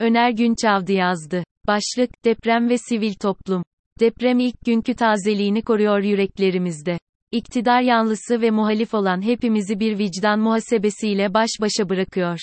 [0.00, 1.44] Öner Günçavdı yazdı.
[1.66, 3.64] Başlık, deprem ve sivil toplum.
[4.00, 6.98] Deprem ilk günkü tazeliğini koruyor yüreklerimizde.
[7.32, 12.38] İktidar yanlısı ve muhalif olan hepimizi bir vicdan muhasebesiyle baş başa bırakıyor.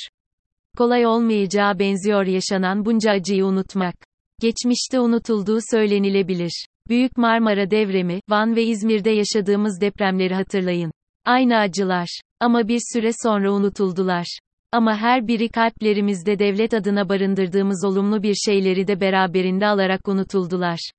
[0.78, 3.96] Kolay olmayacağı benziyor yaşanan bunca acıyı unutmak.
[4.42, 6.66] Geçmişte unutulduğu söylenilebilir.
[6.88, 10.92] Büyük Marmara devremi, Van ve İzmir'de yaşadığımız depremleri hatırlayın.
[11.26, 12.22] Aynı acılar.
[12.40, 14.40] Ama bir süre sonra unutuldular.
[14.72, 20.92] Ama her biri kalplerimizde devlet adına barındırdığımız olumlu bir şeyleri de beraberinde alarak unutuldular.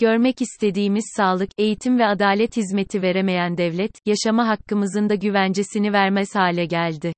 [0.00, 6.64] Görmek istediğimiz sağlık, eğitim ve adalet hizmeti veremeyen devlet, yaşama hakkımızın da güvencesini vermez hale
[6.64, 7.12] geldi.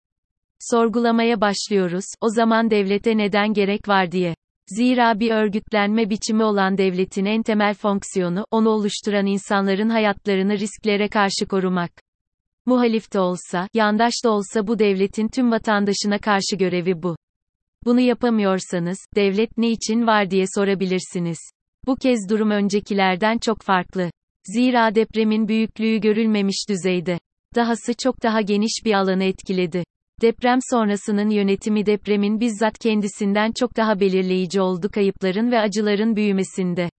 [0.60, 4.34] Sorgulamaya başlıyoruz, o zaman devlete neden gerek var diye.
[4.68, 11.46] Zira bir örgütlenme biçimi olan devletin en temel fonksiyonu, onu oluşturan insanların hayatlarını risklere karşı
[11.48, 12.03] korumak.
[12.66, 17.16] Muhalif de olsa, yandaş da olsa bu devletin tüm vatandaşına karşı görevi bu.
[17.84, 21.38] Bunu yapamıyorsanız, devlet ne için var diye sorabilirsiniz.
[21.86, 24.10] Bu kez durum öncekilerden çok farklı.
[24.44, 27.18] Zira depremin büyüklüğü görülmemiş düzeyde.
[27.54, 29.84] Dahası çok daha geniş bir alanı etkiledi.
[30.22, 36.90] Deprem sonrasının yönetimi depremin bizzat kendisinden çok daha belirleyici oldu kayıpların ve acıların büyümesinde.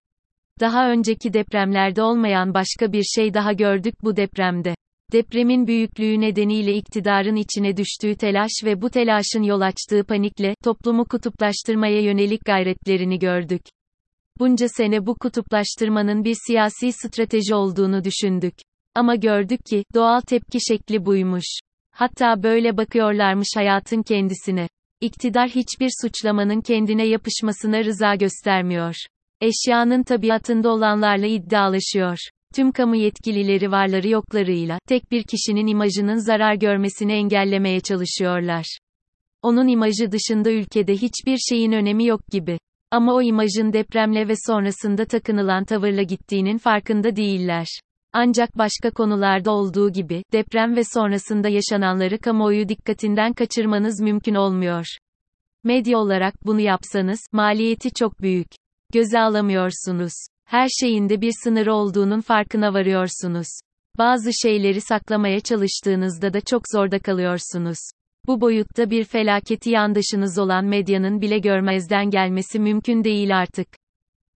[0.60, 4.74] Daha önceki depremlerde olmayan başka bir şey daha gördük bu depremde.
[5.12, 12.00] Depremin büyüklüğü nedeniyle iktidarın içine düştüğü telaş ve bu telaşın yol açtığı panikle, toplumu kutuplaştırmaya
[12.00, 13.62] yönelik gayretlerini gördük.
[14.38, 18.54] Bunca sene bu kutuplaştırmanın bir siyasi strateji olduğunu düşündük.
[18.94, 21.58] Ama gördük ki, doğal tepki şekli buymuş.
[21.90, 24.68] Hatta böyle bakıyorlarmış hayatın kendisine.
[25.00, 28.94] İktidar hiçbir suçlamanın kendine yapışmasına rıza göstermiyor.
[29.40, 32.18] Eşyanın tabiatında olanlarla iddialaşıyor.
[32.56, 38.78] Tüm kamu yetkilileri varları yoklarıyla, tek bir kişinin imajının zarar görmesini engellemeye çalışıyorlar.
[39.42, 42.58] Onun imajı dışında ülkede hiçbir şeyin önemi yok gibi.
[42.90, 47.66] Ama o imajın depremle ve sonrasında takınılan tavırla gittiğinin farkında değiller.
[48.12, 54.86] Ancak başka konularda olduğu gibi, deprem ve sonrasında yaşananları kamuoyu dikkatinden kaçırmanız mümkün olmuyor.
[55.64, 58.48] Medya olarak bunu yapsanız, maliyeti çok büyük.
[58.92, 60.12] Göze alamıyorsunuz.
[60.46, 63.46] Her şeyinde bir sınırı olduğunun farkına varıyorsunuz.
[63.98, 67.78] Bazı şeyleri saklamaya çalıştığınızda da çok zorda kalıyorsunuz.
[68.26, 73.68] Bu boyutta bir felaketi yandaşınız olan medyanın bile görmezden gelmesi mümkün değil artık.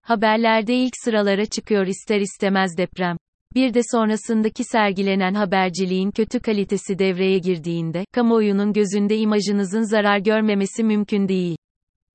[0.02, 3.16] Haberlerde ilk sıralara çıkıyor ister istemez deprem.
[3.54, 11.28] Bir de sonrasındaki sergilenen haberciliğin kötü kalitesi devreye girdiğinde, kamuoyunun gözünde imajınızın zarar görmemesi mümkün
[11.28, 11.56] değil.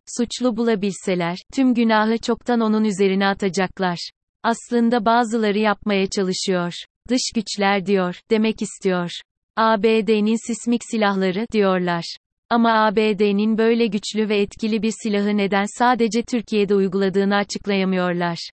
[0.07, 4.09] Suçlu bulabilseler, tüm günahı çoktan onun üzerine atacaklar.
[4.43, 6.73] Aslında bazıları yapmaya çalışıyor.
[7.09, 9.11] Dış güçler diyor, demek istiyor.
[9.55, 12.03] ABD'nin sismik silahları, diyorlar.
[12.49, 18.49] Ama ABD'nin böyle güçlü ve etkili bir silahı neden sadece Türkiye'de uyguladığını açıklayamıyorlar.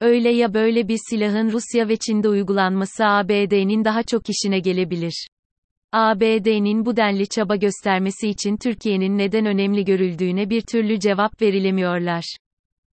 [0.00, 5.28] Öyle ya böyle bir silahın Rusya ve Çin'de uygulanması ABD'nin daha çok işine gelebilir.
[5.92, 12.36] ABD'nin bu denli çaba göstermesi için Türkiye'nin neden önemli görüldüğüne bir türlü cevap verilemiyorlar.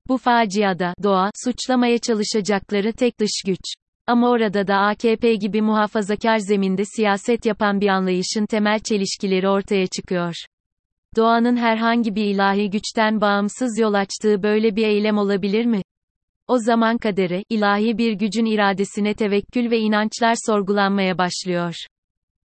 [0.07, 3.59] Bu faciada, doğa, suçlamaya çalışacakları tek dış güç.
[4.07, 10.33] Ama orada da AKP gibi muhafazakar zeminde siyaset yapan bir anlayışın temel çelişkileri ortaya çıkıyor.
[11.15, 15.81] Doğanın herhangi bir ilahi güçten bağımsız yol açtığı böyle bir eylem olabilir mi?
[16.47, 21.75] O zaman kadere, ilahi bir gücün iradesine tevekkül ve inançlar sorgulanmaya başlıyor.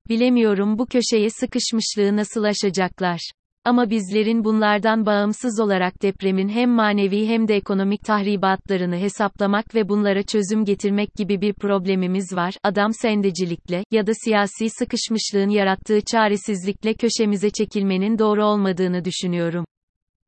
[0.10, 3.20] Bilemiyorum bu köşeye sıkışmışlığı nasıl aşacaklar.
[3.66, 10.24] Ama bizlerin bunlardan bağımsız olarak depremin hem manevi hem de ekonomik tahribatlarını hesaplamak ve bunlara
[10.24, 12.54] çözüm getirmek gibi bir problemimiz var.
[12.64, 19.66] Adam sendecilikle ya da siyasi sıkışmışlığın yarattığı çaresizlikle köşemize çekilmenin doğru olmadığını düşünüyorum.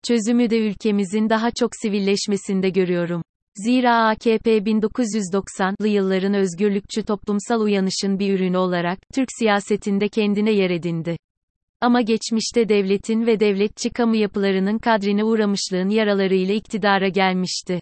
[0.07, 3.21] Çözümü de ülkemizin daha çok sivilleşmesinde görüyorum.
[3.57, 11.17] Zira AKP 1990'lı yılların özgürlükçü toplumsal uyanışın bir ürünü olarak, Türk siyasetinde kendine yer edindi.
[11.81, 17.79] Ama geçmişte devletin ve devletçi kamu yapılarının kadrine uğramışlığın yaralarıyla iktidara gelmişti.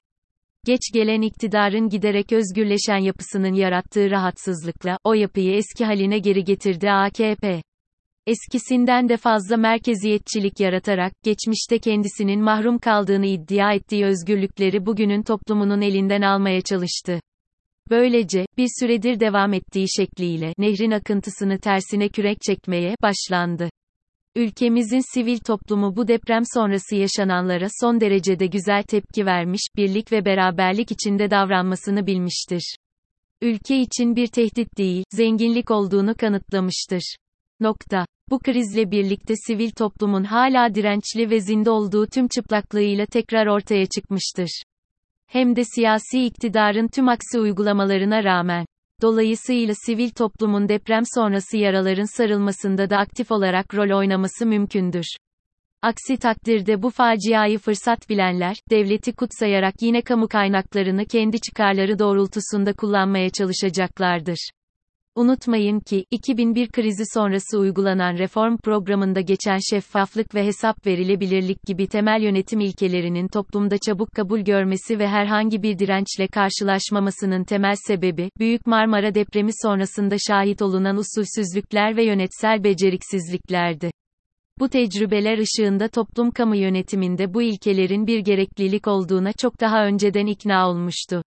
[0.66, 7.62] Geç gelen iktidarın giderek özgürleşen yapısının yarattığı rahatsızlıkla, o yapıyı eski haline geri getirdi AKP.
[8.28, 16.22] Eskisinden de fazla merkeziyetçilik yaratarak, geçmişte kendisinin mahrum kaldığını iddia ettiği özgürlükleri bugünün toplumunun elinden
[16.22, 17.20] almaya çalıştı.
[17.90, 23.70] Böylece, bir süredir devam ettiği şekliyle, nehrin akıntısını tersine kürek çekmeye başlandı.
[24.36, 30.92] Ülkemizin sivil toplumu bu deprem sonrası yaşananlara son derecede güzel tepki vermiş, birlik ve beraberlik
[30.92, 32.76] içinde davranmasını bilmiştir.
[33.42, 37.16] Ülke için bir tehdit değil, zenginlik olduğunu kanıtlamıştır.
[37.60, 38.06] Nokta.
[38.30, 44.64] Bu krizle birlikte sivil toplumun hala dirençli ve zinde olduğu tüm çıplaklığıyla tekrar ortaya çıkmıştır.
[45.28, 48.66] Hem de siyasi iktidarın tüm aksi uygulamalarına rağmen.
[49.02, 55.06] Dolayısıyla sivil toplumun deprem sonrası yaraların sarılmasında da aktif olarak rol oynaması mümkündür.
[55.82, 63.30] Aksi takdirde bu faciayı fırsat bilenler, devleti kutsayarak yine kamu kaynaklarını kendi çıkarları doğrultusunda kullanmaya
[63.30, 64.50] çalışacaklardır.
[65.16, 72.22] Unutmayın ki, 2001 krizi sonrası uygulanan reform programında geçen şeffaflık ve hesap verilebilirlik gibi temel
[72.22, 79.16] yönetim ilkelerinin toplumda çabuk kabul görmesi ve herhangi bir dirençle karşılaşmamasının temel sebebi, Büyük Marmara
[79.16, 83.92] depremi sonrasında şahit olunan usulsüzlükler ve yönetsel beceriksizliklerdi.
[84.60, 90.70] Bu tecrübeler ışığında toplum kamu yönetiminde bu ilkelerin bir gereklilik olduğuna çok daha önceden ikna
[90.70, 91.24] olmuştu.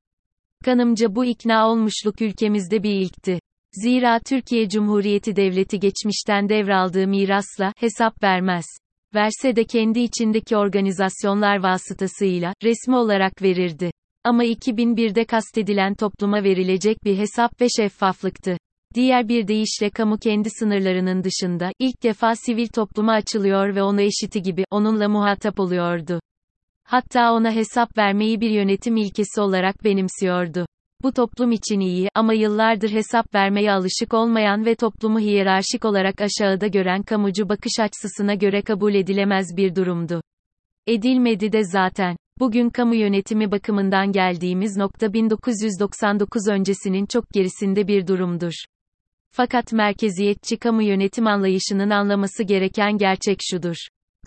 [0.64, 3.38] Kanımca bu ikna olmuşluk ülkemizde bir ilkti.
[3.72, 8.64] Zira Türkiye Cumhuriyeti Devleti geçmişten devraldığı mirasla hesap vermez.
[9.14, 13.90] Verse de kendi içindeki organizasyonlar vasıtasıyla resmi olarak verirdi.
[14.24, 18.56] Ama 2001'de kastedilen topluma verilecek bir hesap ve şeffaflıktı.
[18.94, 24.42] Diğer bir deyişle kamu kendi sınırlarının dışında ilk defa sivil topluma açılıyor ve onu eşiti
[24.42, 26.20] gibi onunla muhatap oluyordu.
[26.84, 30.66] Hatta ona hesap vermeyi bir yönetim ilkesi olarak benimsiyordu.
[31.02, 36.66] Bu toplum için iyi ama yıllardır hesap vermeye alışık olmayan ve toplumu hiyerarşik olarak aşağıda
[36.66, 40.20] gören kamucu bakış açısına göre kabul edilemez bir durumdu.
[40.86, 42.16] Edilmedi de zaten.
[42.38, 48.52] Bugün kamu yönetimi bakımından geldiğimiz nokta 1999 öncesinin çok gerisinde bir durumdur.
[49.30, 53.76] Fakat merkeziyetçi kamu yönetim anlayışının anlaması gereken gerçek şudur.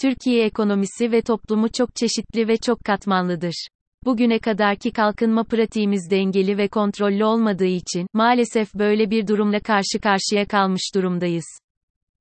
[0.02, 3.68] Türkiye ekonomisi ve toplumu çok çeşitli ve çok katmanlıdır.
[4.06, 10.48] Bugüne kadarki kalkınma pratiğimiz dengeli ve kontrollü olmadığı için, maalesef böyle bir durumla karşı karşıya
[10.48, 11.46] kalmış durumdayız.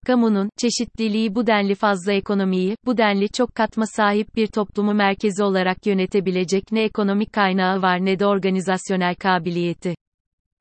[0.07, 5.87] Kamunun, çeşitliliği bu denli fazla ekonomiyi, bu denli çok katma sahip bir toplumu merkezi olarak
[5.87, 9.95] yönetebilecek ne ekonomik kaynağı var ne de organizasyonel kabiliyeti.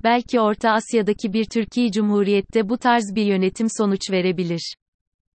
[0.03, 4.75] Belki Orta Asya'daki bir Türkiye Cumhuriyette bu tarz bir yönetim sonuç verebilir.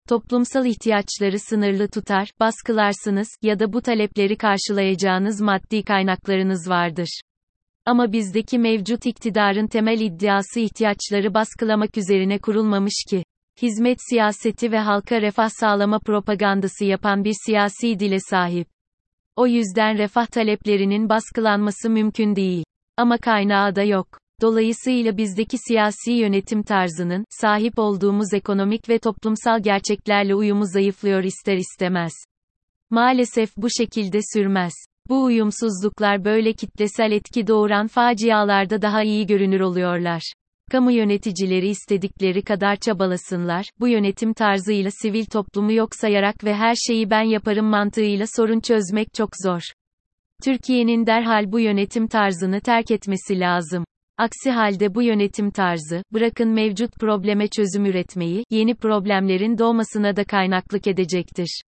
[0.08, 7.20] Toplumsal ihtiyaçları sınırlı tutar, baskılarsınız ya da bu talepleri karşılayacağınız maddi kaynaklarınız vardır.
[7.86, 13.24] Ama bizdeki mevcut iktidarın temel iddiası ihtiyaçları baskılamak üzerine kurulmamış ki.
[13.62, 18.68] Hizmet siyaseti ve halka refah sağlama propagandası yapan bir siyasi dile sahip.
[19.36, 22.64] O yüzden refah taleplerinin baskılanması mümkün değil.
[22.96, 24.21] Ama kaynağı da yok.
[24.42, 32.12] Dolayısıyla bizdeki siyasi yönetim tarzının, sahip olduğumuz ekonomik ve toplumsal gerçeklerle uyumu zayıflıyor ister istemez.
[32.90, 34.72] Maalesef bu şekilde sürmez.
[35.08, 40.32] Bu uyumsuzluklar böyle kitlesel etki doğuran facialarda daha iyi görünür oluyorlar.
[40.70, 47.10] Kamu yöneticileri istedikleri kadar çabalasınlar, bu yönetim tarzıyla sivil toplumu yok sayarak ve her şeyi
[47.10, 49.62] ben yaparım mantığıyla sorun çözmek çok zor.
[50.44, 53.84] Türkiye'nin derhal bu yönetim tarzını terk etmesi lazım.
[54.18, 60.86] Aksi halde bu yönetim tarzı, bırakın mevcut probleme çözüm üretmeyi, yeni problemlerin doğmasına da kaynaklık
[60.86, 61.62] edecektir.